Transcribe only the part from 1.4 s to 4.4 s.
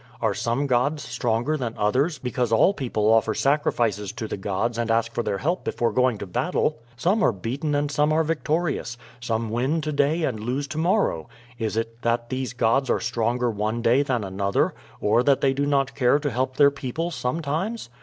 than others, because all people offer sacrifices to the